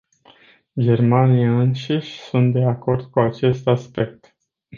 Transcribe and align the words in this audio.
Germanii 0.79 1.43
înșiși 1.43 2.19
sunt 2.21 2.53
de 2.53 2.63
acord 2.63 3.05
cu 3.05 3.19
acest 3.19 3.67
aspect. 3.67 4.35